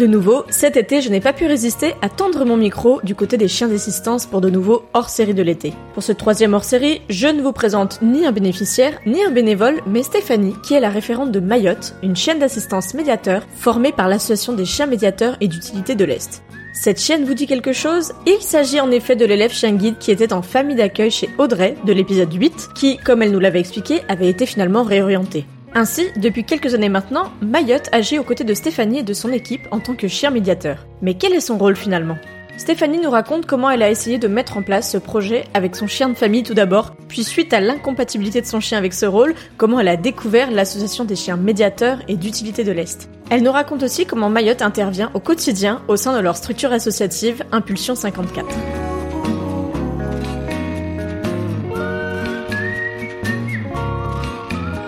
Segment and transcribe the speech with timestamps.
[0.00, 3.36] De nouveau, cet été, je n'ai pas pu résister à tendre mon micro du côté
[3.36, 5.74] des chiens d'assistance pour de nouveaux hors-série de l'été.
[5.92, 10.02] Pour ce troisième hors-série, je ne vous présente ni un bénéficiaire, ni un bénévole, mais
[10.02, 14.64] Stéphanie, qui est la référente de Mayotte, une chienne d'assistance médiateur formée par l'Association des
[14.64, 16.42] chiens médiateurs et d'utilité de l'Est.
[16.72, 18.14] Cette chienne vous dit quelque chose?
[18.26, 21.74] Il s'agit en effet de l'élève chien guide qui était en famille d'accueil chez Audrey
[21.84, 25.44] de l'épisode 8, qui, comme elle nous l'avait expliqué, avait été finalement réorientée.
[25.74, 29.68] Ainsi, depuis quelques années maintenant, Mayotte agit aux côtés de Stéphanie et de son équipe
[29.70, 30.86] en tant que chien médiateur.
[31.00, 32.16] Mais quel est son rôle finalement?
[32.56, 35.86] Stéphanie nous raconte comment elle a essayé de mettre en place ce projet avec son
[35.86, 39.34] chien de famille tout d'abord, puis suite à l'incompatibilité de son chien avec ce rôle,
[39.56, 43.08] comment elle a découvert l'association des chiens médiateurs et d'utilité de l'Est.
[43.30, 47.44] Elle nous raconte aussi comment Mayotte intervient au quotidien au sein de leur structure associative
[47.52, 48.89] Impulsion 54.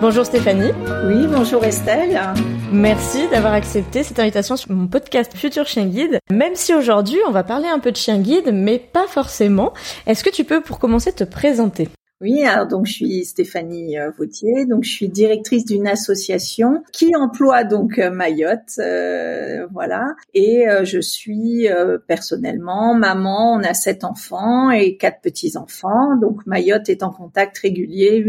[0.02, 0.72] Bonjour Stéphanie.
[1.06, 2.20] Oui, bonjour Estelle.
[2.72, 6.18] Merci d'avoir accepté cette invitation sur mon podcast Futur Chien Guide.
[6.28, 9.72] Même si aujourd'hui on va parler un peu de chien guide, mais pas forcément.
[10.08, 11.88] Est-ce que tu peux pour commencer te présenter?
[12.22, 17.16] Oui, alors donc je suis Stéphanie euh, Vautier, donc je suis directrice d'une association qui
[17.16, 21.66] emploie donc euh, Mayotte, euh, voilà, et je suis
[22.06, 23.54] personnellement maman.
[23.54, 28.24] On a sept enfants et quatre petits enfants, donc Mayotte est en contact régulier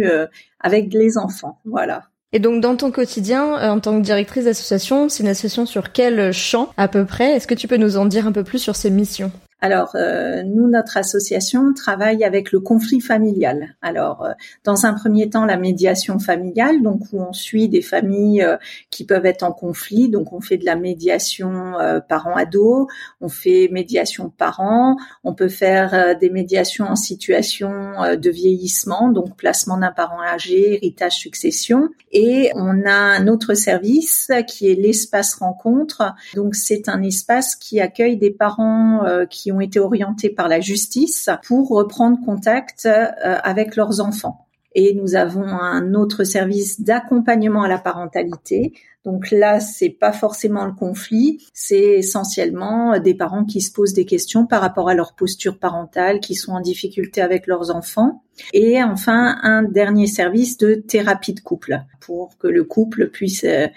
[0.59, 2.05] avec les enfants, voilà.
[2.31, 6.31] Et donc dans ton quotidien, en tant que directrice d'association, c'est une association sur quel
[6.31, 7.33] champ à peu près?
[7.33, 9.31] Est-ce que tu peux nous en dire un peu plus sur ses missions?
[9.63, 13.77] Alors, euh, nous, notre association travaille avec le conflit familial.
[13.81, 14.33] Alors, euh,
[14.65, 18.57] dans un premier temps, la médiation familiale, donc où on suit des familles euh,
[18.89, 20.09] qui peuvent être en conflit.
[20.09, 21.75] Donc, on fait de la médiation
[22.09, 22.87] parents-ados,
[23.21, 27.71] on fait médiation parents, on peut faire des médiations en situation
[28.17, 31.87] de vieillissement, donc placement d'un parent âgé, héritage, succession.
[32.11, 36.13] Et on a un autre service qui est l'espace rencontre.
[36.35, 41.29] Donc, c'est un espace qui accueille des parents qui ont été orientés par la justice
[41.45, 43.07] pour reprendre contact euh,
[43.43, 44.47] avec leurs enfants.
[44.75, 48.73] Et nous avons un autre service d'accompagnement à la parentalité.
[49.05, 54.05] Donc là, c'est pas forcément le conflit, c'est essentiellement des parents qui se posent des
[54.05, 58.23] questions par rapport à leur posture parentale, qui sont en difficulté avec leurs enfants.
[58.53, 63.67] Et enfin, un dernier service de thérapie de couple pour que le couple puisse euh,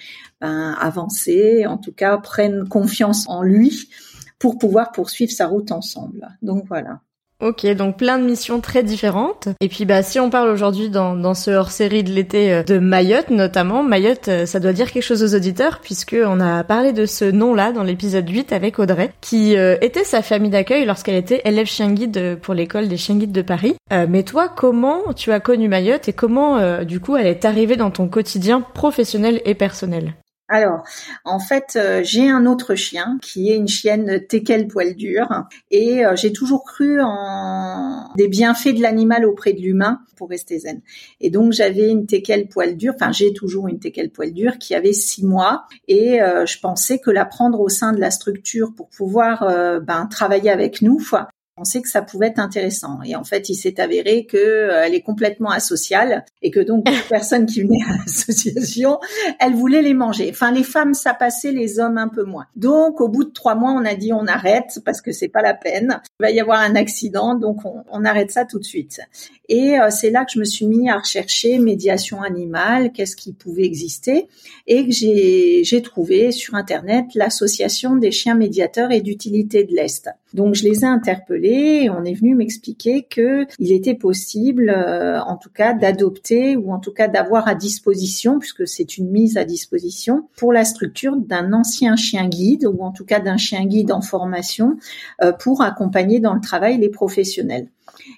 [0.41, 3.88] ben, avancer, en tout cas prenne confiance en lui
[4.38, 6.28] pour pouvoir poursuivre sa route ensemble.
[6.42, 7.00] Donc voilà.
[7.38, 9.48] Ok, donc plein de missions très différentes.
[9.60, 12.78] Et puis bah si on parle aujourd'hui dans, dans ce hors-série de l'été euh, de
[12.78, 16.94] Mayotte notamment, Mayotte euh, ça doit dire quelque chose aux auditeurs puisque on a parlé
[16.94, 21.16] de ce nom-là dans l'épisode 8 avec Audrey qui euh, était sa famille d'accueil lorsqu'elle
[21.16, 23.76] était élève chien guide pour l'école des chiens guides de Paris.
[23.91, 27.91] mais toi, comment tu as connu Mayotte et comment du coup elle est arrivée dans
[27.91, 30.15] ton quotidien professionnel et personnel?
[30.48, 30.84] Alors,
[31.25, 35.27] en fait, euh, j'ai un autre chien qui est une chienne teckel poil dur
[35.72, 40.60] et euh, j'ai toujours cru en des bienfaits de l'animal auprès de l'humain pour rester
[40.60, 40.83] zen.
[41.21, 44.77] Et donc j'avais une teckel poil dur, enfin j'ai toujours une teckel poil dur qui
[44.77, 48.72] avait six mois et euh, je pensais que la prendre au sein de la structure
[48.72, 49.45] pour pouvoir
[49.83, 51.01] ben, travailler avec nous,
[51.56, 52.98] pensé que ça pouvait être intéressant.
[53.03, 56.86] Et en fait, il s'est avéré que euh, elle est complètement asociale et que donc
[56.88, 59.00] les personnes qui venaient à l'association,
[59.41, 60.28] elle voulait les manger.
[60.30, 62.47] Enfin, les femmes ça passait, les hommes un peu moins.
[62.56, 65.41] Donc, au bout de trois mois, on a dit on arrête parce que c'est pas
[65.41, 66.03] la peine.
[66.20, 69.00] Il va y avoir un accident, donc on, on arrête ça tout de suite.
[69.48, 73.32] Et euh, c'est là que je me suis mis à rechercher médiation animale, qu'est-ce qui
[73.32, 74.28] pouvait exister,
[74.66, 80.10] et que j'ai trouvé sur internet l'association des chiens médiateurs et d'utilité de l'Est.
[80.34, 85.21] Donc je les ai interpellés et on est venu m'expliquer que il était possible, euh,
[85.23, 89.37] en tout cas, d'adopter ou en tout cas d'avoir à disposition, puisque c'est une mise
[89.37, 93.65] à disposition, pour la structure d'un ancien chien guide ou en tout cas d'un chien
[93.65, 94.77] guide en formation
[95.23, 97.69] euh, pour accompagner dans le travail les professionnels.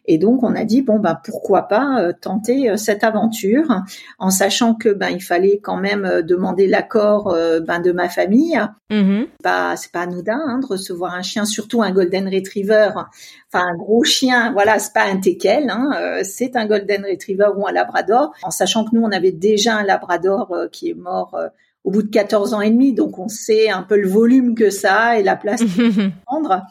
[0.06, 3.82] Et donc on a dit bon ben pourquoi pas euh, tenter euh, cette aventure
[4.18, 7.34] en sachant que ben il fallait quand même euh, demander l'accord
[7.66, 8.58] ben de ma famille.
[8.90, 13.66] Mm Bah c'est pas anodin hein, de recevoir un chien, surtout un golden retriever, enfin
[13.66, 14.52] un gros chien.
[14.52, 15.90] Voilà, c'est pas un teckel, hein,
[16.22, 18.32] c'est un golden retriever ou un labrador.
[18.42, 21.36] En sachant que nous on avait déjà un labrador qui est mort
[21.84, 24.70] au bout de 14 ans et demi, donc on sait un peu le volume que
[24.70, 26.62] ça a et la place qu'il prendre.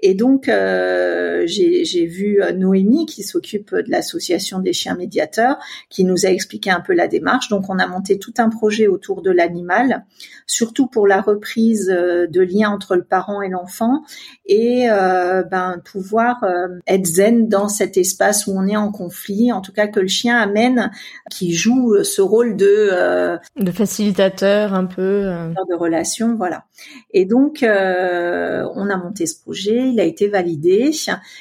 [0.00, 5.56] Et donc, euh, j'ai vu euh, Noémie qui s'occupe de l'association des chiens médiateurs,
[5.88, 7.48] qui nous a expliqué un peu la démarche.
[7.48, 10.04] Donc, on a monté tout un projet autour de l'animal,
[10.46, 14.02] surtout pour la reprise euh, de liens entre le parent et l'enfant,
[14.46, 19.52] et euh, ben pouvoir euh, être zen dans cet espace où on est en conflit.
[19.52, 20.90] En tout cas, que le chien amène,
[21.30, 26.64] qui joue ce rôle de de facilitateur un peu de relation, voilà.
[27.12, 30.90] Et donc, on a monté ce projet il a été validé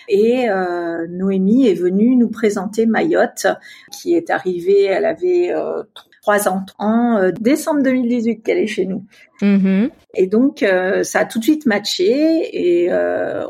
[0.10, 3.48] et euh, Noémie est venue nous présenter Mayotte
[3.92, 5.84] qui est arrivée, elle avait euh,
[6.22, 9.04] trois ans en euh, décembre 2018 qu'elle est chez nous.
[9.42, 9.90] Mm-hmm.
[10.16, 10.66] Et donc
[11.04, 12.90] ça a tout de suite matché et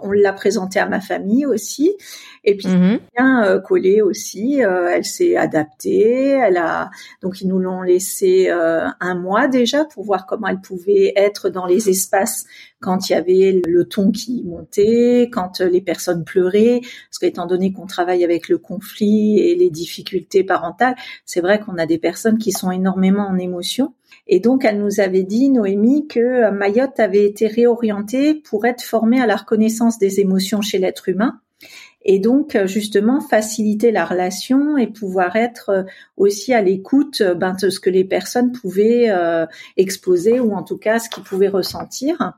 [0.02, 1.96] on l'a présenté à ma famille aussi.
[2.44, 3.00] Et puis mm-hmm.
[3.16, 4.60] bien collé aussi.
[4.60, 6.30] elle s'est adaptée.
[6.30, 6.90] Elle a
[7.22, 11.66] donc ils nous l'ont laissé un mois déjà pour voir comment elle pouvait être dans
[11.66, 12.46] les espaces
[12.86, 17.74] quand il y avait le ton qui montait, quand les personnes pleuraient, parce qu'étant donné
[17.74, 20.96] qu'on travaille avec le conflit et les difficultés parentales,
[21.26, 23.94] c'est vrai qu'on a des personnes qui sont énormément en émotion.
[24.28, 29.22] Et donc, elle nous avait dit, Noémie, que Mayotte avait été réorientée pour être formée
[29.22, 31.40] à la reconnaissance des émotions chez l'être humain
[32.06, 35.86] et donc justement faciliter la relation et pouvoir être
[36.18, 40.78] aussi à l'écoute ben, de ce que les personnes pouvaient euh, exposer ou en tout
[40.78, 42.34] cas ce qu'ils pouvaient ressentir.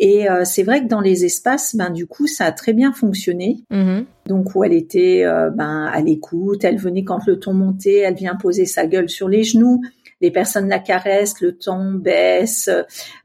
[0.00, 2.92] Et euh, c'est vrai que dans les espaces, ben du coup, ça a très bien
[2.92, 3.62] fonctionné.
[3.70, 4.04] Mm-hmm.
[4.26, 8.14] Donc où elle était euh, ben à l'écoute, elle venait quand le ton montait, elle
[8.14, 9.80] vient poser sa gueule sur les genoux
[10.24, 12.70] les personnes la caressent, le ton baisse,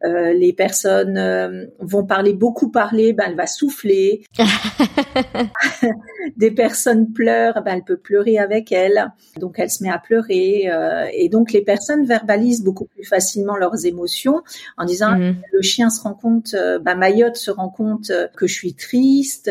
[0.03, 4.25] euh, les personnes euh, vont parler beaucoup parler, ben elle va souffler.
[6.35, 10.69] Des personnes pleurent, ben elle peut pleurer avec elle, donc elle se met à pleurer
[10.69, 14.41] euh, et donc les personnes verbalisent beaucoup plus facilement leurs émotions
[14.77, 15.37] en disant mhm.
[15.53, 19.49] le chien se rend compte, ben Mayotte se rend compte que je suis triste,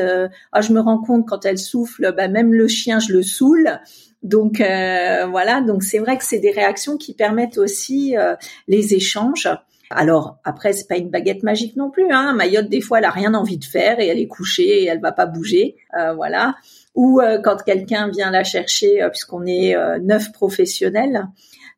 [0.52, 3.80] ah je me rends compte quand elle souffle, ben même le chien je le saoule.
[4.22, 8.34] Donc euh, voilà, donc c'est vrai que c'est des réactions qui permettent aussi euh,
[8.66, 9.48] les échanges.
[9.90, 12.10] Alors après, c'est pas une baguette magique non plus.
[12.10, 12.34] Hein.
[12.34, 15.00] Mayotte, des fois, elle a rien envie de faire et elle est couchée et elle
[15.00, 15.76] va pas bouger.
[15.98, 16.56] Euh, voilà.
[16.94, 21.28] Ou quand quelqu'un vient la chercher, puisqu'on est neuf professionnels,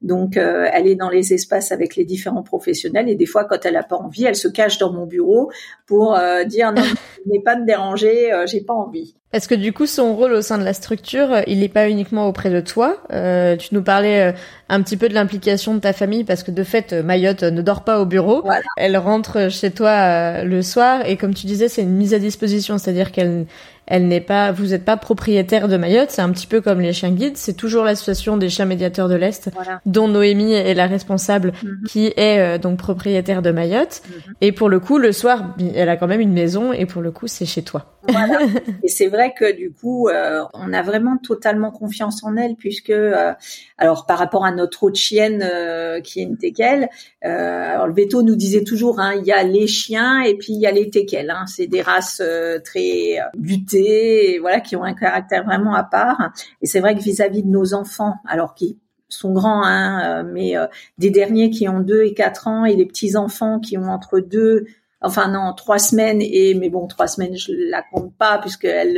[0.02, 3.76] donc, elle est dans les espaces avec les différents professionnels et des fois, quand elle
[3.76, 5.50] a pas envie, elle se cache dans mon bureau
[5.86, 6.82] pour dire non,
[7.26, 9.14] n'est pas de déranger, j'ai pas envie.
[9.32, 11.88] Est-ce que du coup, son rôle au sein de la structure, euh, il n'est pas
[11.88, 14.32] uniquement auprès de toi euh, Tu nous parlais euh,
[14.68, 17.84] un petit peu de l'implication de ta famille parce que de fait, Mayotte ne dort
[17.84, 18.42] pas au bureau.
[18.76, 22.76] Elle rentre chez toi le soir et comme tu disais, c'est une mise à disposition,
[22.76, 23.46] c'est-à-dire qu'elle
[23.90, 26.10] elle n'est pas, vous n'êtes pas propriétaire de Mayotte.
[26.10, 27.36] C'est un petit peu comme les chiens guides.
[27.36, 29.50] C'est toujours l'association des chiens médiateurs de l'Est,
[29.84, 31.84] dont Noémie est la responsable, mhm.
[31.86, 34.02] qui est donc propriétaire de Mayotte.
[34.06, 34.34] Mhm.
[34.40, 37.10] Et pour le coup, le soir, elle a quand même une maison et pour le
[37.10, 37.98] coup, c'est chez toi.
[38.10, 38.38] Voilà.
[38.82, 42.90] et c'est vrai que du coup, euh, on a vraiment totalement confiance en elle puisque,
[42.90, 43.32] euh,
[43.78, 46.88] alors par rapport à notre autre chienne euh, qui est une teckel,
[47.22, 50.60] alors le veto nous disait toujours, hein, il y a les chiens et puis il
[50.60, 51.30] y a les teckels.
[51.30, 52.22] Hein, c'est des races
[52.64, 56.32] très butées, et, voilà, qui ont un caractère vraiment à part.
[56.62, 60.54] Et c'est vrai que vis-à-vis de nos enfants, alors qui sont grands, hein, mais
[60.98, 64.20] des derniers qui ont deux et quatre ans et les petits enfants qui ont entre
[64.20, 64.66] deux
[65.00, 68.96] enfin non, trois semaines et mais bon, trois semaines je la compte pas puisqu'elle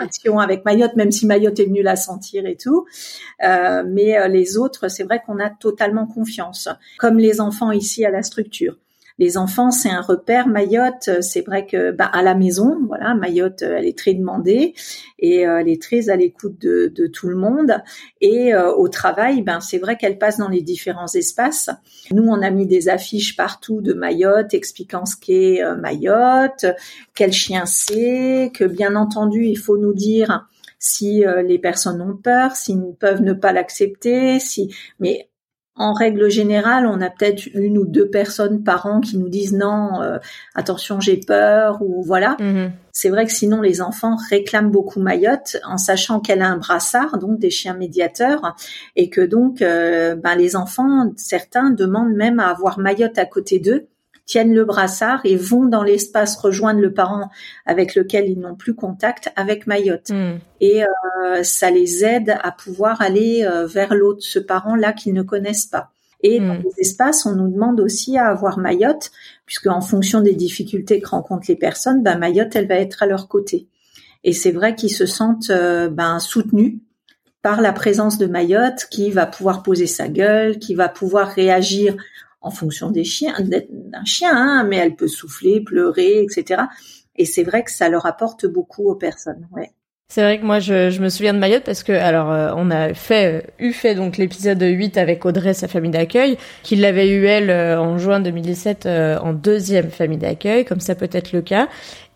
[0.00, 2.86] action avec Mayotte, même si Mayotte est venue la sentir et tout.
[3.44, 6.68] Euh, mais euh, les autres, c'est vrai qu'on a totalement confiance,
[6.98, 8.76] comme les enfants ici à la structure.
[9.18, 10.48] Les enfants, c'est un repère.
[10.48, 14.74] Mayotte, c'est vrai que bah, à la maison, voilà, Mayotte, elle est très demandée
[15.18, 17.82] et elle est très à l'écoute de, de, tout le monde.
[18.20, 21.70] Et au travail, ben c'est vrai qu'elle passe dans les différents espaces.
[22.12, 26.66] Nous, on a mis des affiches partout de Mayotte expliquant ce qu'est Mayotte,
[27.14, 30.46] quel chien c'est, que bien entendu, il faut nous dire
[30.78, 35.28] si euh, les personnes ont peur, s'ils peuvent ne pas l'accepter, si mais
[35.78, 39.54] en règle générale, on a peut-être une ou deux personnes par an qui nous disent
[39.54, 40.18] non, euh,
[40.54, 42.36] attention, j'ai peur ou voilà.
[42.40, 42.70] Mm-hmm.
[42.92, 47.18] C'est vrai que sinon les enfants réclament beaucoup Mayotte en sachant qu'elle a un brassard,
[47.18, 48.56] donc des chiens médiateurs,
[48.96, 53.60] et que donc euh, ben, les enfants, certains demandent même à avoir Mayotte à côté
[53.60, 53.86] d'eux
[54.28, 57.30] tiennent le brassard et vont dans l'espace rejoindre le parent
[57.66, 60.10] avec lequel ils n'ont plus contact avec Mayotte.
[60.10, 60.36] Hmm.
[60.60, 65.22] Et euh, ça les aide à pouvoir aller euh, vers l'autre, ce parent-là qu'ils ne
[65.22, 65.90] connaissent pas.
[66.22, 66.62] Et dans hmm.
[66.62, 69.10] les espaces, on nous demande aussi à avoir Mayotte,
[69.46, 73.06] puisque en fonction des difficultés que rencontrent les personnes, ben Mayotte, elle va être à
[73.06, 73.66] leur côté.
[74.24, 76.74] Et c'est vrai qu'ils se sentent euh, ben, soutenus
[77.40, 81.96] par la présence de Mayotte, qui va pouvoir poser sa gueule, qui va pouvoir réagir
[82.40, 86.62] en fonction des chiens, d'un chien, hein, mais elle peut souffler, pleurer, etc.
[87.16, 89.48] Et c'est vrai que ça leur apporte beaucoup aux personnes.
[89.52, 89.72] Ouais.
[90.10, 92.70] C'est vrai que moi je, je, me souviens de Mayotte parce que alors euh, on
[92.70, 97.10] a fait euh, eu fait donc l'épisode 8 avec Audrey sa famille d'accueil qui l'avait
[97.10, 101.42] eu elle euh, en juin 2017 en deuxième famille d'accueil comme ça peut être le
[101.42, 101.68] cas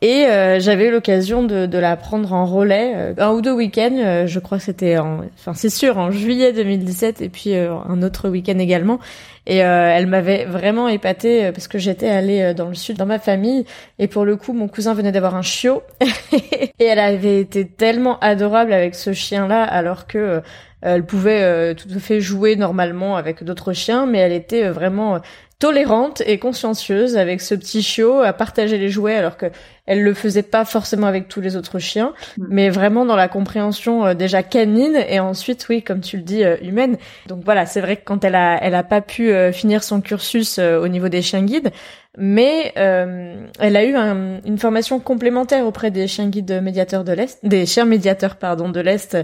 [0.02, 0.26] et
[0.58, 4.58] j'avais eu l'occasion de, de, la prendre en relais un ou deux week-ends je crois
[4.58, 8.98] que c'était en enfin c'est sûr en juillet 2017 et puis un autre week-end également.
[9.46, 12.96] Et euh, elle m'avait vraiment épatée euh, parce que j'étais allée euh, dans le sud
[12.96, 13.64] dans ma famille
[13.98, 15.82] et pour le coup mon cousin venait d'avoir un chiot.
[16.78, 20.42] Et elle avait été tellement adorable avec ce chien là alors que
[20.80, 25.20] elle pouvait tout à fait jouer normalement avec d'autres chiens, mais elle était vraiment
[25.62, 29.46] tolérante et consciencieuse avec ce petit chiot à partager les jouets alors que
[29.86, 32.46] elle le faisait pas forcément avec tous les autres chiens mm.
[32.48, 36.42] mais vraiment dans la compréhension euh, déjà canine et ensuite oui comme tu le dis
[36.42, 36.96] euh, humaine
[37.28, 40.00] donc voilà c'est vrai que quand elle a elle a pas pu euh, finir son
[40.00, 41.70] cursus au niveau des chiens guides
[42.18, 43.94] mais elle a eu
[44.44, 48.80] une formation complémentaire auprès des chiens guides médiateurs de l'Est, des chiens médiateurs pardon de
[48.80, 49.16] l'Est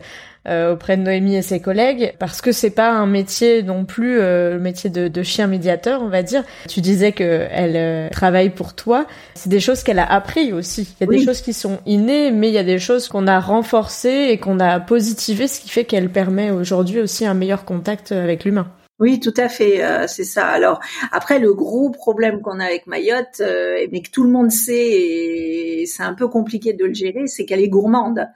[0.48, 4.18] euh, auprès de Noémie et ses collègues parce que c'est pas un métier non plus
[4.18, 6.42] euh, le métier de, de, chien médiateur on va dire.
[6.68, 9.06] Tu disais que elle euh, travaille pour toi.
[9.34, 10.94] C'est des choses qu'elle a appris aussi.
[11.00, 13.26] Il y a des choses qui sont innées mais il y a des choses qu'on
[13.26, 17.66] a renforcées et qu'on a positivées ce qui fait qu'elle permet aujourd'hui aussi un meilleur
[17.66, 18.68] contact avec l'humain
[19.00, 20.48] oui, tout à fait, euh, c'est ça.
[20.48, 20.80] Alors
[21.12, 24.90] après, le gros problème qu'on a avec Mayotte, euh, mais que tout le monde sait,
[24.90, 28.26] et c'est un peu compliqué de le gérer, c'est qu'elle est gourmande.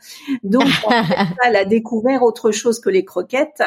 [0.45, 0.69] Donc,
[1.45, 3.63] elle a découvert autre chose que les croquettes.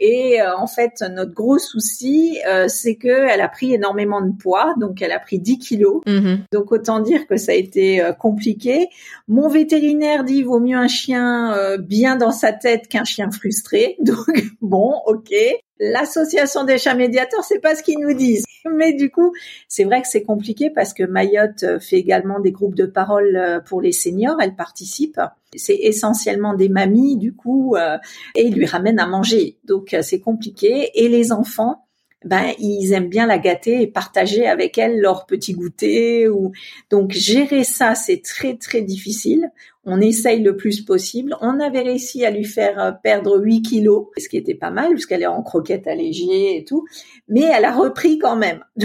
[0.00, 4.74] Et euh, en fait, notre gros souci, c'est que elle a pris énormément de poids.
[4.78, 6.02] Donc, elle a pris 10 kilos.
[6.06, 6.38] Mm-hmm.
[6.52, 8.88] Donc, autant dire que ça a été compliqué.
[9.28, 13.96] Mon vétérinaire dit vaut mieux un chien bien dans sa tête qu'un chien frustré.
[14.00, 14.26] Donc,
[14.60, 15.32] bon, ok.
[15.82, 18.44] L'association des chats médiateurs, c'est pas ce qu'ils nous disent.
[18.76, 19.32] Mais du coup,
[19.66, 23.34] c'est vrai que c'est compliqué parce que Mayotte euh, fait également des groupes de parole
[23.34, 24.36] euh, pour les seniors.
[24.42, 25.18] Elle participe.
[25.56, 27.96] C'est essentiellement des mamies, du coup, euh,
[28.34, 29.56] et ils lui ramènent à manger.
[29.64, 30.90] Donc, c'est compliqué.
[30.94, 31.86] Et les enfants,
[32.24, 36.52] ben ils aiment bien la gâter et partager avec elle leur petit goûter ou
[36.90, 39.50] donc gérer ça c'est très très difficile
[39.84, 41.36] on essaye le plus possible.
[41.40, 44.90] On avait réussi à lui faire euh, perdre 8 kilos, ce qui était pas mal,
[44.90, 46.84] puisqu'elle est en croquette allégée et tout.
[47.28, 48.64] Mais elle a repris quand même.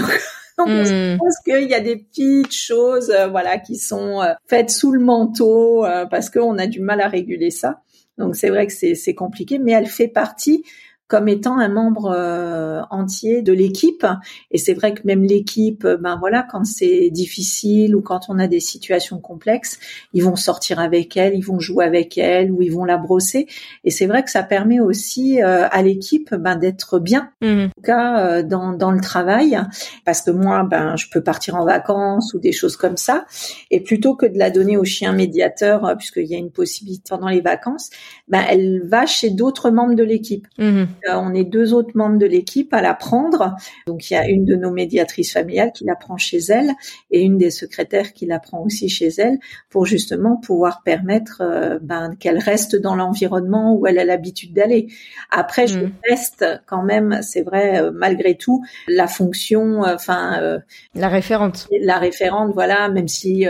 [0.58, 4.70] Donc, je pense qu'il y a des petites choses, euh, voilà, qui sont euh, faites
[4.70, 7.82] sous le manteau, parce qu'on a du mal à réguler ça.
[8.18, 10.64] Donc c'est vrai que c'est compliqué, mais elle fait partie
[11.08, 14.06] comme étant un membre euh, entier de l'équipe.
[14.52, 18.48] Et c'est vrai que même l'équipe, ben voilà, quand c'est difficile ou quand on a
[18.48, 19.80] des situations complexes,
[20.14, 23.48] ils vont sortir avec elle, ils vont jouer avec elle ou ils vont la brosser.
[23.84, 27.66] Et c'est vrai que ça permet aussi euh, à l'équipe ben, d'être bien, mmh.
[27.66, 29.60] en tout cas euh, dans, dans le travail,
[30.06, 33.26] parce que moi, ben je peux partir en vacances ou des choses comme ça,
[33.70, 37.28] et plutôt que de la donner au chien médiateur, puisqu'il y a une possibilité pendant
[37.30, 37.90] les vacances,
[38.28, 40.48] ben elle va chez d'autres membres de l'équipe.
[40.58, 40.86] Mmh.
[41.08, 43.56] Euh, on est deux autres membres de l'équipe à la prendre.
[43.88, 46.72] Donc il y a une de nos médiatrices familiales qui la prend chez elle
[47.12, 49.38] et une des secrétaires qui la prend aussi chez elle
[49.70, 54.88] pour justement pouvoir permettre euh, ben, qu'elle reste dans l'environnement où elle a l'habitude d'aller.
[55.32, 55.92] Après, je mm.
[56.10, 60.60] reste quand même, c'est vrai, euh, malgré tout, la fonction, enfin
[60.94, 61.68] la référente.
[61.82, 63.46] La référente, voilà, même si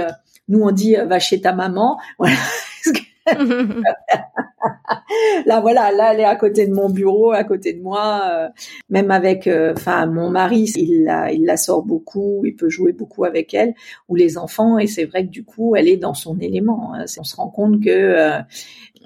[0.48, 2.36] nous on dit va chez ta maman, voilà.
[5.46, 8.22] là, voilà, là, elle est à côté de mon bureau, à côté de moi.
[8.30, 8.48] Euh,
[8.90, 13.54] même avec, euh, enfin, mon mari, il la, sort beaucoup, il peut jouer beaucoup avec
[13.54, 13.74] elle,
[14.10, 14.78] ou les enfants.
[14.78, 16.94] Et c'est vrai que du coup, elle est dans son élément.
[16.94, 17.06] Hein.
[17.20, 18.40] On se rend compte que euh,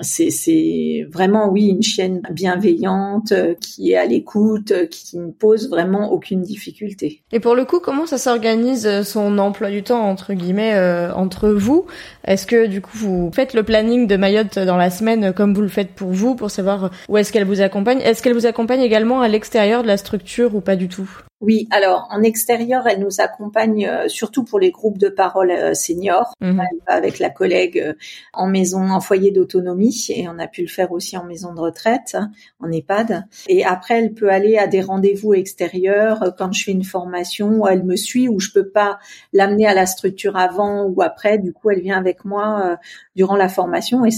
[0.01, 6.41] c'est vraiment oui une chienne bienveillante qui est à l'écoute, qui ne pose vraiment aucune
[6.41, 7.21] difficulté.
[7.33, 10.79] Et pour le coup, comment ça s'organise son emploi du temps entre guillemets
[11.13, 11.85] entre vous?
[12.29, 15.63] Est-ce que du coup vous faites le planning de Mayotte dans la semaine comme vous
[15.63, 18.01] le faites pour vous pour savoir où est-ce qu'elle vous accompagne?
[18.01, 21.09] Est-ce qu'elle vous accompagne également à l'extérieur de la structure ou pas du tout?
[21.41, 25.73] Oui, alors en extérieur, elle nous accompagne euh, surtout pour les groupes de parole euh,
[25.73, 26.33] seniors.
[26.41, 27.93] Va avec la collègue euh,
[28.33, 31.61] en maison, en foyer d'autonomie, et on a pu le faire aussi en maison de
[31.61, 33.25] retraite, hein, en EHPAD.
[33.47, 37.67] Et après, elle peut aller à des rendez-vous extérieurs quand je fais une formation, où
[37.67, 38.99] elle me suit, où je peux pas
[39.31, 41.37] l'amener à la structure avant ou après.
[41.37, 42.77] Du coup, elle vient avec moi
[43.15, 44.11] durant la formation et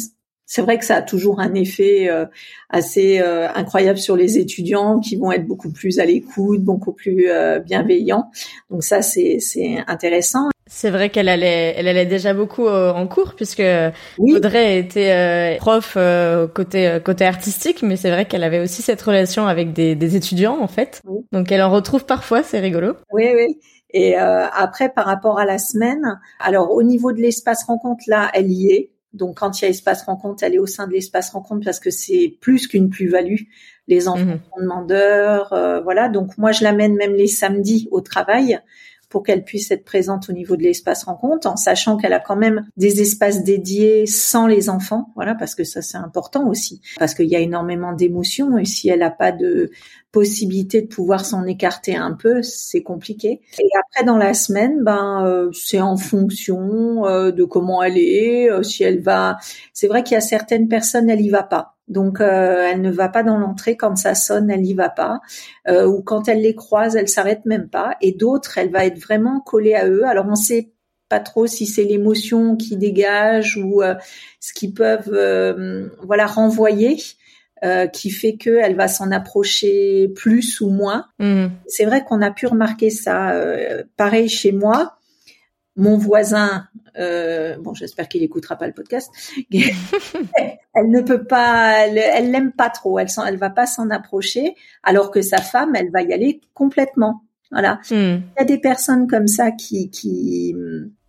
[0.52, 2.26] c'est vrai que ça a toujours un effet euh,
[2.70, 7.30] assez euh, incroyable sur les étudiants qui vont être beaucoup plus à l'écoute, beaucoup plus
[7.30, 8.30] euh, bienveillants.
[8.70, 9.40] Donc ça, c'est
[9.88, 10.50] intéressant.
[10.70, 13.64] C'est vrai qu'elle allait, elle allait déjà beaucoup en cours puisque
[14.18, 15.98] Audrey était prof
[16.54, 20.60] côté côté artistique, mais c'est vrai qu'elle avait aussi cette relation avec des, des étudiants
[20.62, 21.02] en fait.
[21.34, 22.94] Donc elle en retrouve parfois, c'est rigolo.
[23.12, 23.58] Oui, oui.
[23.94, 28.52] Et après, par rapport à la semaine, alors au niveau de l'espace rencontre, là, elle
[28.52, 28.92] y est.
[29.14, 31.80] Donc quand il y a espace rencontre, elle est au sein de l'espace rencontre parce
[31.80, 33.42] que c'est plus qu'une plus-value.
[33.88, 34.40] Les enfants mhm.
[34.50, 36.08] sont demandeurs, euh, voilà.
[36.08, 38.60] Donc moi je l'amène même les samedis au travail
[39.10, 42.38] pour qu'elle puisse être présente au niveau de l'espace rencontre, en sachant qu'elle a quand
[42.38, 47.14] même des espaces dédiés sans les enfants, voilà, parce que ça c'est important aussi, parce
[47.14, 49.70] qu'il y a énormément d'émotions et si elle n'a pas de
[50.12, 53.42] possibilité de pouvoir s'en écarter un peu, c'est compliqué.
[53.60, 58.50] Et après dans la semaine, ben euh, c'est en fonction euh, de comment elle est,
[58.50, 59.38] euh, si elle va.
[59.74, 61.76] C'est vrai qu'il y a certaines personnes, elle y va pas.
[61.88, 65.20] Donc euh, elle ne va pas dans l'entrée quand ça sonne, elle n'y va pas.
[65.68, 67.96] Euh, ou quand elle les croise, elle s'arrête même pas.
[68.02, 70.06] Et d'autres, elle va être vraiment collée à eux.
[70.06, 70.72] Alors on sait
[71.10, 73.96] pas trop si c'est l'émotion qui dégage ou euh,
[74.40, 76.98] ce qu'ils peuvent voilà renvoyer.
[77.94, 81.06] Qui fait qu'elle va s'en approcher plus ou moins.
[81.20, 81.48] Mmh.
[81.68, 83.40] C'est vrai qu'on a pu remarquer ça.
[83.98, 84.98] pareil chez moi,
[85.76, 89.12] mon voisin, euh, bon, j'espère qu'il écoutera pas le podcast.
[89.52, 93.00] elle ne peut pas, elle l'aime pas trop.
[93.00, 96.42] Elle ne elle va pas s'en approcher, alors que sa femme, elle va y aller
[96.54, 97.24] complètement.
[97.52, 97.80] Voilà.
[97.90, 98.22] Hmm.
[98.22, 100.56] Il y a des personnes comme ça qui, qui.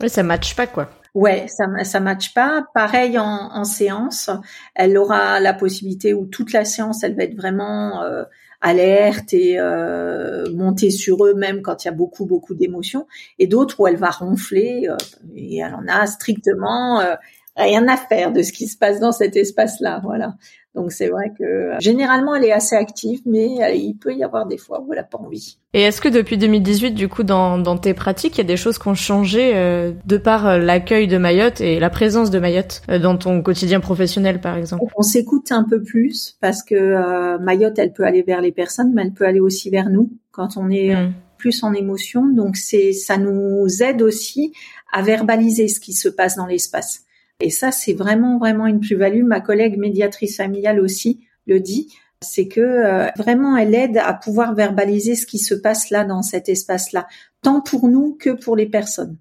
[0.01, 0.91] Oui, ça matche pas quoi.
[1.15, 2.67] Ouais, ça ça matche pas.
[2.75, 4.31] Pareil en, en séance,
[4.75, 8.25] elle aura la possibilité où toute la séance, elle va être vraiment euh,
[8.63, 13.07] alerte et euh, monter sur eux même quand il y a beaucoup beaucoup d'émotions,
[13.39, 14.97] et d'autres où elle va ronfler euh,
[15.35, 17.15] et elle en a strictement euh,
[17.57, 20.01] rien à faire de ce qui se passe dans cet espace-là.
[20.03, 20.37] Voilà.
[20.75, 24.25] Donc c'est vrai que euh, généralement elle est assez active, mais euh, il peut y
[24.25, 25.59] avoir des fois où elle a pas envie.
[25.75, 28.57] Et est-ce que depuis 2018, du coup, dans, dans tes pratiques, il y a des
[28.57, 32.83] choses qui ont changé euh, de par l'accueil de Mayotte et la présence de Mayotte
[33.03, 34.85] dans ton quotidien professionnel, par exemple?
[34.97, 39.03] On s'écoute un peu plus parce que Mayotte, elle peut aller vers les personnes, mais
[39.03, 41.13] elle peut aller aussi vers nous quand on est mm.
[41.39, 42.27] plus en émotion.
[42.27, 44.53] Donc c'est ça nous aide aussi
[44.93, 47.05] à verbaliser ce qui se passe dans l'espace.
[47.43, 49.25] Et ça, c'est vraiment, vraiment une plus-value.
[49.25, 51.89] Ma collègue médiatrice familiale aussi le dit.
[52.21, 56.23] C'est que euh, vraiment, elle aide à pouvoir verbaliser ce qui se passe là dans
[56.23, 57.07] cet espace-là,
[57.43, 59.17] tant pour nous que pour les personnes.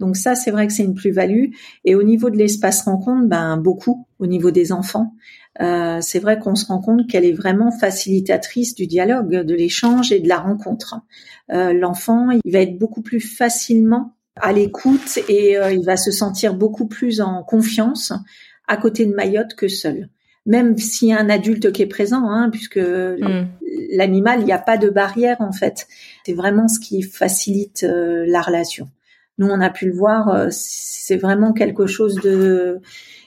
[0.00, 1.52] Donc ça, c'est vrai que c'est une plus-value.
[1.84, 4.06] Et au niveau de l'espace rencontre, ben beaucoup.
[4.18, 5.14] Au niveau des enfants,
[5.62, 10.12] euh, c'est vrai qu'on se rend compte qu'elle est vraiment facilitatrice du dialogue, de l'échange
[10.12, 10.96] et de la rencontre.
[11.52, 16.10] Euh, L'enfant, il va être beaucoup plus facilement à l'écoute et euh, il va se
[16.10, 18.12] sentir beaucoup plus en confiance
[18.66, 20.08] à côté de Mayotte que seul.
[20.46, 23.46] Même s'il y a un adulte qui est présent, hein, puisque hmm.
[23.92, 25.86] l'animal, il n'y a pas de barrière en fait.
[26.26, 28.88] C'est vraiment ce qui facilite euh, la relation.
[29.38, 32.80] Nous, on a pu le voir, euh, c'est vraiment quelque chose de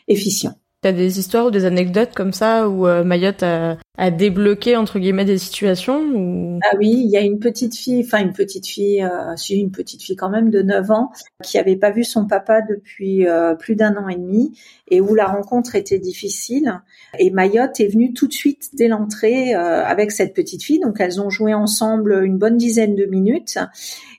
[0.08, 0.56] efficient.
[0.82, 3.78] T'as des histoires ou des anecdotes comme ça où euh, Mayotte a,
[4.12, 6.60] débloqué entre guillemets des situations ou...
[6.64, 9.72] Ah oui, il y a une petite fille, enfin une petite fille, euh, si une
[9.72, 11.10] petite fille quand même de 9 ans,
[11.44, 14.56] qui avait pas vu son papa depuis euh, plus d'un an et demi
[14.92, 16.80] et où la rencontre était difficile.
[17.18, 20.98] Et Mayotte est venue tout de suite dès l'entrée euh, avec cette petite fille, donc
[21.00, 23.58] elles ont joué ensemble une bonne dizaine de minutes.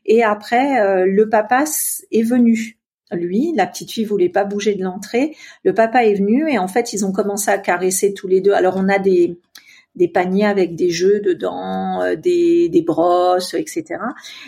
[0.07, 1.65] Et après, le papa
[2.11, 2.78] est venu
[3.13, 5.37] lui, la petite fille voulait pas bouger de l'entrée.
[5.65, 8.53] Le papa est venu et en fait ils ont commencé à caresser tous les deux.
[8.53, 9.39] Alors on a des
[9.95, 13.97] des paniers avec des jeux dedans, euh, des, des brosses, etc.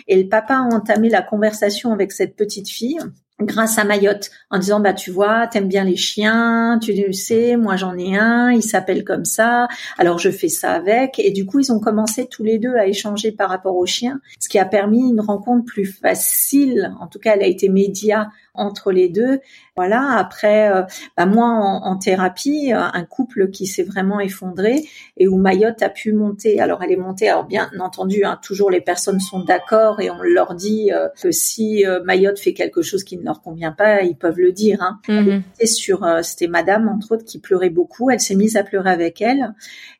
[0.07, 2.99] Et le papa a entamé la conversation avec cette petite fille
[3.45, 7.57] grâce à Mayotte en disant bah tu vois t'aimes bien les chiens tu le sais
[7.57, 11.45] moi j'en ai un il s'appelle comme ça alors je fais ça avec et du
[11.45, 14.59] coup ils ont commencé tous les deux à échanger par rapport aux chiens ce qui
[14.59, 19.09] a permis une rencontre plus facile en tout cas elle a été média entre les
[19.09, 19.39] deux.
[19.75, 20.17] Voilà.
[20.17, 20.83] Après, euh,
[21.17, 24.83] bah moi en, thérapie, euh, un couple qui s'est vraiment effondré
[25.17, 26.59] et où Mayotte a pu monter.
[26.59, 27.29] Alors elle est montée.
[27.29, 31.31] Alors bien entendu, hein, toujours les personnes sont d'accord et on leur dit euh, que
[31.31, 34.81] si Mayotte fait quelque chose qui ne leur convient pas, ils peuvent le dire.
[34.81, 34.99] Hein.
[35.07, 35.43] Mhm.
[35.65, 38.09] sur, c'était Madame entre autres qui pleurait beaucoup.
[38.09, 39.53] Elle s'est mise à pleurer avec elle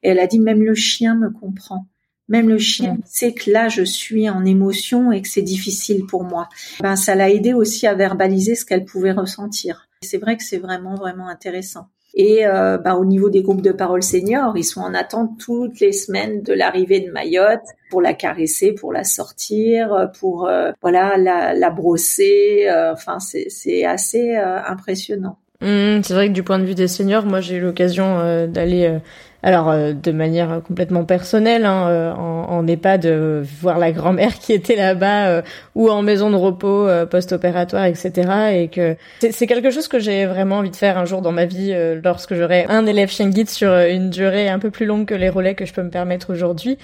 [0.03, 1.87] et elle a dit même le chien me comprend.
[2.31, 6.23] Même le chien sait que là, je suis en émotion et que c'est difficile pour
[6.23, 6.47] moi.
[6.79, 9.89] Ben, ça l'a aidé aussi à verbaliser ce qu'elle pouvait ressentir.
[10.01, 11.89] C'est vrai que c'est vraiment, vraiment intéressant.
[12.13, 15.79] Et euh, ben, au niveau des groupes de parole seniors, ils sont en attente toutes
[15.79, 21.17] les semaines de l'arrivée de Mayotte pour la caresser, pour la sortir, pour euh, voilà
[21.17, 22.67] la, la brosser.
[22.67, 25.37] Euh, enfin, c'est assez impressionnant.
[25.61, 28.99] Mmh, c'est vrai que du point de vue des seniors, moi j'ai eu l'occasion d'aller
[29.43, 34.37] alors euh, de manière complètement personnelle, hein, euh, en, en EHPAD, de voir la grand-mère
[34.39, 35.41] qui était là-bas euh,
[35.75, 38.11] ou en maison de repos post-opératoire, etc.
[38.53, 41.45] Et que c'est quelque chose que j'ai vraiment envie de faire un jour dans ma
[41.45, 45.15] vie lorsque j'aurai un élève chien guide sur une durée un peu plus longue que
[45.15, 46.77] les relais que je peux me permettre aujourd'hui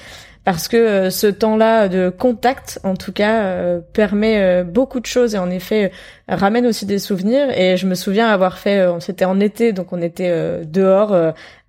[0.47, 5.49] parce que ce temps-là de contact, en tout cas, permet beaucoup de choses et en
[5.49, 5.91] effet
[6.29, 7.49] ramène aussi des souvenirs.
[7.57, 11.13] Et je me souviens avoir fait, c'était en été, donc on était dehors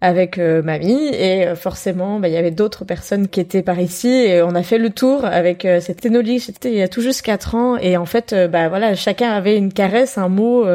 [0.00, 3.80] avec euh, mamie et euh, forcément bah, il y avait d'autres personnes qui étaient par
[3.80, 4.08] ici.
[4.08, 7.00] Et on a fait le tour avec euh, cette Ténolie c'était il y a tout
[7.00, 7.76] juste quatre ans.
[7.76, 10.66] Et en fait bah voilà chacun avait une caresse un mot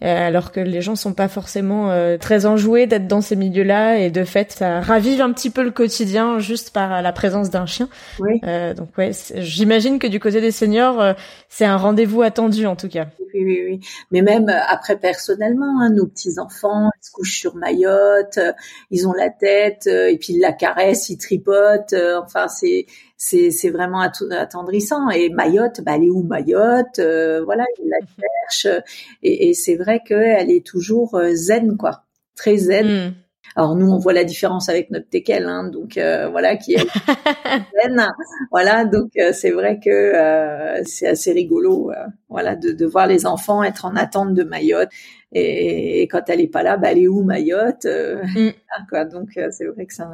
[0.00, 4.24] alors que les gens sont pas forcément très enjoués d'être dans ces milieux-là et de
[4.24, 7.88] fait ça ravive un petit peu le quotidien juste par la présence d'un chien.
[8.20, 8.40] Oui.
[8.76, 11.14] donc ouais, j'imagine que du côté des seniors
[11.48, 13.80] c'est un rendez-vous attendu en tout cas oui, oui, oui.
[14.10, 18.52] Mais même euh, après personnellement, hein, nos petits enfants, ils se couchent sur Mayotte, euh,
[18.90, 21.94] ils ont la tête euh, et puis ils la caressent, ils tripotent.
[22.22, 22.86] enfin, c'est
[23.18, 25.10] c'est c'est vraiment attendrissant.
[25.10, 28.82] Et Mayotte, bah elle est où Mayotte Voilà, ils la cherchent.
[29.22, 32.04] Et, et c'est vrai qu'elle est toujours zen, quoi,
[32.34, 32.86] très zen.
[32.86, 33.14] Hmm.
[33.56, 36.86] Alors nous, on voit la différence avec notre teckel, hein, donc euh, voilà, qui est
[38.52, 41.90] voilà, donc euh, c'est vrai que euh, c'est assez rigolo,
[42.28, 44.90] voilà, de, de, voir les enfants être en attente de Mayotte
[45.32, 47.84] et, quand elle est pas là, bah elle est où Mayotte
[48.36, 48.50] mm.
[48.88, 50.08] quoi, Donc c'est vrai que ça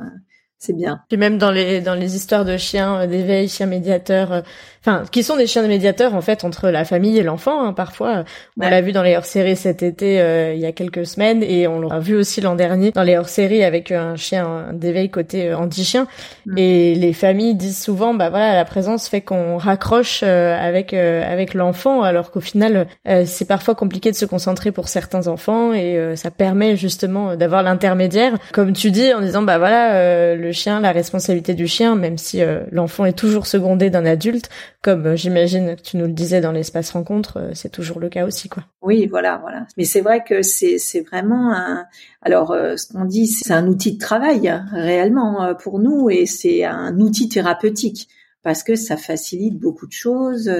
[0.64, 1.00] c'est bien.
[1.08, 4.42] Puis même dans les dans les histoires de chiens d'éveil, chiens médiateurs,
[4.80, 7.64] enfin qui sont des chiens de médiateurs en fait entre la famille et l'enfant.
[7.64, 8.24] Hein, parfois,
[8.60, 11.66] on l'a vu dans les hors-séries cet été euh, il y a quelques semaines et
[11.66, 15.56] on l'a vu aussi l'an dernier dans les hors-séries avec un chien d'éveil côté euh,
[15.56, 16.06] anti-chien.
[16.46, 16.58] Mm.
[16.58, 21.54] Et les familles disent souvent, bah voilà, la présence fait qu'on raccroche euh, avec avec
[21.54, 22.86] l'enfant, alors qu'au final,
[23.24, 28.34] c'est parfois compliqué de se concentrer pour certains enfants et ça permet justement d'avoir l'intermédiaire,
[28.52, 32.40] comme tu dis, en disant bah voilà, le chien, la responsabilité du chien, même si
[32.72, 34.48] l'enfant est toujours secondé d'un adulte
[34.84, 38.10] comme euh, j'imagine que tu nous le disais dans l'espace rencontre, euh, c'est toujours le
[38.10, 38.64] cas aussi, quoi.
[38.82, 39.66] Oui, voilà, voilà.
[39.78, 41.86] Mais c'est vrai que c'est c'est vraiment un.
[42.20, 46.64] Alors, euh, ce qu'on dit, c'est un outil de travail réellement pour nous, et c'est
[46.64, 48.08] un outil thérapeutique
[48.42, 50.50] parce que ça facilite beaucoup de choses.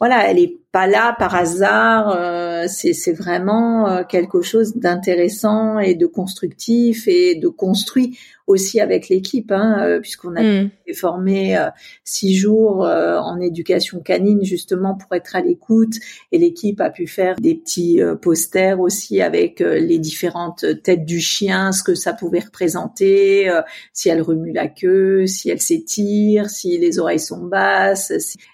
[0.00, 2.14] Voilà, elle est pas là par hasard.
[2.16, 8.18] Euh, c'est vraiment quelque chose d'intéressant et de constructif et de construit
[8.50, 10.70] aussi avec l'équipe, hein, euh, puisqu'on a mm.
[10.86, 11.68] été formé euh,
[12.04, 15.94] six jours euh, en éducation canine justement pour être à l'écoute,
[16.32, 21.72] et l'équipe a pu faire des petits posters aussi avec les différentes têtes du chien,
[21.72, 23.50] ce que ça pouvait représenter,
[23.92, 28.12] si elle remue la queue, si elle s'étire, si les oreilles sont basses.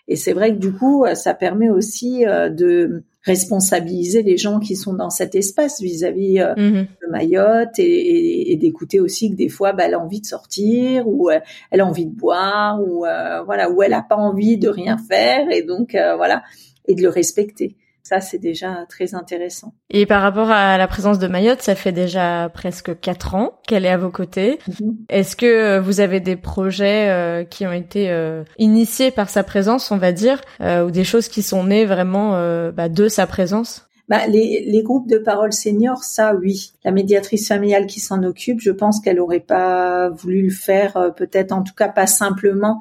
[0.09, 4.95] Et c'est vrai que du coup, ça permet aussi de responsabiliser les gens qui sont
[4.95, 6.87] dans cet espace vis-à-vis euh, mhm.
[7.03, 11.29] de Mayotte et, d'écouter aussi que des fois bah, elle a envie de sortir ou
[11.29, 11.41] euh,
[11.71, 14.97] elle a envie de boire ou euh, voilà ou elle a pas envie de rien
[14.97, 16.43] faire et donc voilà
[16.87, 17.77] et de le respecter.
[18.09, 19.75] Ça, c'est déjà très intéressant.
[19.91, 23.85] Et par rapport à la présence de Mayotte, ça fait déjà presque quatre ans qu'elle
[23.85, 24.61] est à vos côtés.
[24.69, 24.97] Mhm.
[25.09, 29.43] Est-ce que euh, vous avez des projets euh, qui ont été euh, initiés par sa
[29.43, 32.31] présence, on va dire, ou des choses qui sont nées vraiment
[32.71, 33.89] bah, de sa présence?
[34.09, 36.75] Bah, les, les, groupes de parole seniors, ça oui.
[36.85, 41.51] La médiatrice familiale qui s'en occupe, je pense qu'elle aurait pas voulu le faire, peut-être
[41.51, 42.81] en tout cas pas simplement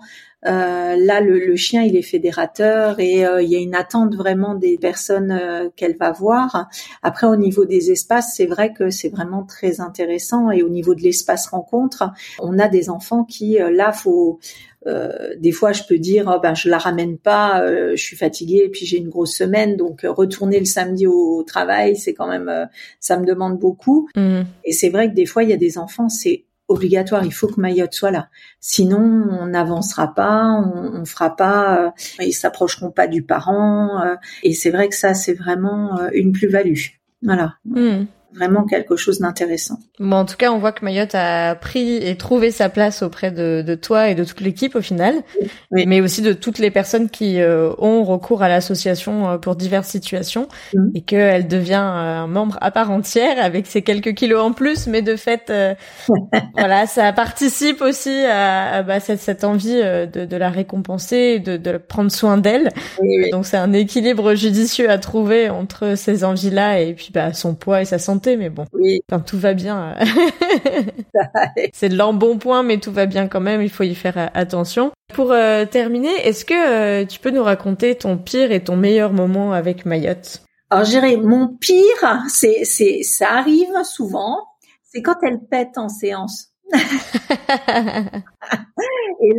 [0.51, 4.55] là, le, le, chien, il est fédérateur et euh, il y a une attente vraiment
[4.55, 6.67] des personnes euh, qu'elle va voir.
[7.01, 10.51] Après, au niveau des espaces, c'est vrai que c'est vraiment très intéressant.
[10.51, 14.39] Et au niveau de l'espace rencontre, on a des enfants qui, là, faut
[14.87, 18.15] euh, des fois, je peux dire, oh, ben, je la ramène pas, euh, je suis
[18.15, 22.13] fatiguée, et puis j'ai une grosse semaine, donc euh, retourner le samedi au, travail, c'est
[22.13, 24.09] quand même, ça me demande beaucoup.
[24.15, 24.41] Mmh.
[24.63, 27.47] Et c'est vrai que des fois, il y a des enfants, c'est obligatoire, il faut
[27.47, 28.29] que Mayotte soit là.
[28.59, 34.17] Sinon, on n'avancera pas, on, fera pas, ils s'approcheront pas du parent.
[34.43, 36.79] et c'est vrai que ça, c'est vraiment une plus-value.
[37.21, 37.55] Voilà.
[37.65, 39.79] Mmh vraiment quelque chose d'intéressant.
[39.99, 43.31] Bon, en tout cas, on voit que Mayotte a pris et trouvé sa place auprès
[43.31, 45.15] de, de toi et de toute l'équipe au final,
[45.71, 45.85] oui.
[45.87, 49.87] mais aussi de toutes les personnes qui euh, ont recours à l'association euh, pour diverses
[49.87, 50.89] situations mm.
[50.95, 54.87] et qu'elle devient euh, un membre à part entière avec ses quelques kilos en plus,
[54.87, 55.51] mais de fait,
[56.57, 61.77] voilà, ça participe aussi à, bah, cette, cette, envie de, de, la récompenser, de, de
[61.77, 62.71] prendre soin d'elle.
[62.99, 67.55] Oui, Donc c'est un équilibre judicieux à trouver entre ces envies-là et puis bah, son
[67.55, 68.65] poids et sa santé mais bon.
[68.73, 69.01] Oui.
[69.25, 69.95] Tout va bien.
[69.95, 70.81] Euh,
[71.73, 73.61] c'est de l'embonpoint, mais tout va bien quand même.
[73.61, 74.91] Il faut y faire euh, attention.
[75.13, 79.53] Pour euh, terminer, est-ce que tu peux nous raconter ton pire et ton meilleur moment
[79.53, 80.41] avec Mayotte?
[80.71, 84.39] Alors, je mon pire, c'est, c'est, ça arrive souvent.
[84.83, 86.51] C'est quand elle pète en séance.
[86.73, 86.79] et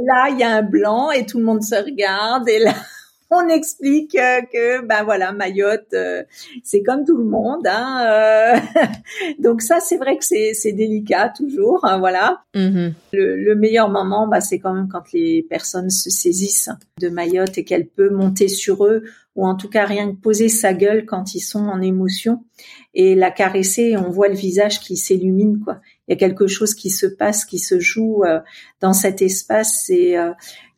[0.04, 2.74] là, il y a un blanc et tout le monde se regarde et là,
[3.30, 6.22] on explique euh, que ben voilà Mayotte euh,
[6.62, 8.82] c'est comme tout le monde hein, euh.
[9.38, 12.92] donc ça c'est vrai que c'est c'est délicat toujours hein, voilà mm-hmm.
[13.12, 17.64] le, meilleur moment bah c'est quand même quand les personnes se saisissent de Mayotte et
[17.64, 21.34] qu'elle peut monter sur eux ou en tout cas rien que poser sa gueule quand
[21.34, 22.44] ils sont en émotion
[22.94, 26.74] et la caresser on voit le visage qui s'illumine quoi il y a quelque chose
[26.74, 28.22] qui se passe qui se joue
[28.80, 30.16] dans cet espace et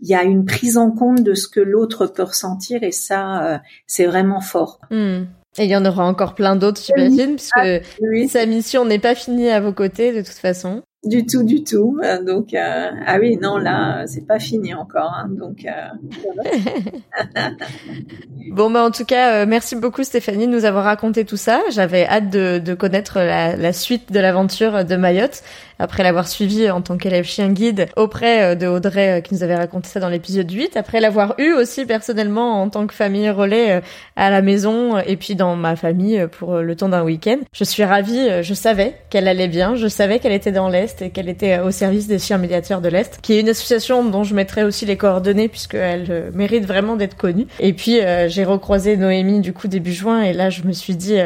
[0.00, 3.44] il y a une prise en compte de ce que l'autre peut ressentir et ça,
[3.44, 4.80] euh, c'est vraiment fort.
[4.90, 5.24] Hmm.
[5.58, 9.16] Et il y en aura encore plein d'autres, j'imagine, puisque ah, sa mission n'est pas
[9.16, 10.82] finie à vos côtés de toute façon.
[11.04, 11.98] Du tout, du tout.
[12.02, 15.14] Euh, donc, euh, ah oui, non, là, c'est pas fini encore.
[15.14, 15.64] Hein, donc,
[18.50, 21.60] bon, bah en tout cas, merci beaucoup Stéphanie de nous avoir raconté tout ça.
[21.70, 25.42] J'avais hâte de, de connaître la, la suite de l'aventure de Mayotte
[25.78, 29.42] après l'avoir suivi en tant qu'élève chien guide auprès euh, de Audrey euh, qui nous
[29.42, 33.30] avait raconté ça dans l'épisode 8, après l'avoir eu aussi personnellement en tant que famille
[33.30, 33.80] relais euh,
[34.16, 37.38] à la maison et puis dans ma famille pour le temps d'un week-end.
[37.52, 41.10] Je suis ravie, je savais qu'elle allait bien, je savais qu'elle était dans l'Est et
[41.10, 44.34] qu'elle était au service des chiens médiateurs de l'Est, qui est une association dont je
[44.34, 47.46] mettrai aussi les coordonnées puisqu'elle mérite vraiment d'être connue.
[47.60, 47.98] Et puis
[48.28, 51.18] j'ai recroisé Noémie du coup début juin et là je me suis dit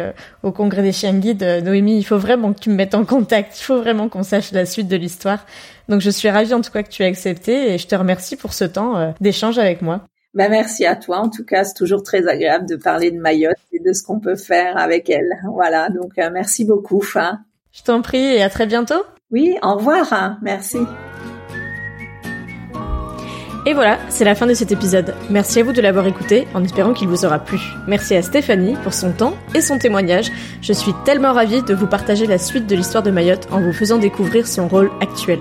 [0.42, 3.58] au congrès des chiens guides, Noémie, il faut vraiment que tu me mettes en contact,
[3.58, 5.46] il faut vraiment qu'on sache la suite de l'histoire.
[5.88, 8.36] Donc je suis ravie en tout cas que tu aies accepté et je te remercie
[8.36, 10.02] pour ce temps euh, d'échange avec moi.
[10.34, 11.18] Ben merci à toi.
[11.18, 14.18] En tout cas, c'est toujours très agréable de parler de Mayotte et de ce qu'on
[14.18, 15.28] peut faire avec elle.
[15.52, 17.04] Voilà, donc euh, merci beaucoup.
[17.16, 17.40] Hein.
[17.72, 19.02] Je t'en prie et à très bientôt.
[19.32, 20.12] Oui, au revoir.
[20.12, 20.38] Hein.
[20.42, 20.78] Merci.
[23.64, 25.14] Et voilà, c'est la fin de cet épisode.
[25.30, 27.58] Merci à vous de l'avoir écouté, en espérant qu'il vous aura plu.
[27.86, 30.32] Merci à Stéphanie pour son temps et son témoignage.
[30.60, 33.72] Je suis tellement ravie de vous partager la suite de l'histoire de Mayotte en vous
[33.72, 35.38] faisant découvrir son rôle actuel.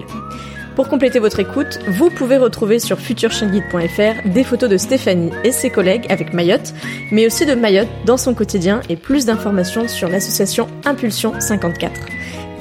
[0.75, 5.69] Pour compléter votre écoute, vous pouvez retrouver sur futurchainguide.fr des photos de Stéphanie et ses
[5.69, 6.73] collègues avec Mayotte,
[7.11, 11.91] mais aussi de Mayotte dans son quotidien et plus d'informations sur l'association Impulsion 54.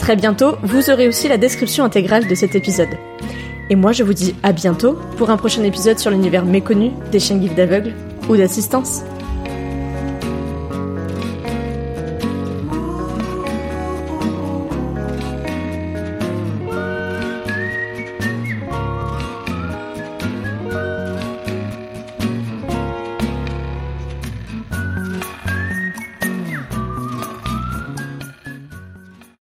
[0.00, 2.88] Très bientôt, vous aurez aussi la description intégrale de cet épisode.
[3.68, 7.20] Et moi, je vous dis à bientôt pour un prochain épisode sur l'univers méconnu des
[7.20, 7.92] chiens guides d'aveugles
[8.28, 9.02] ou d'assistance.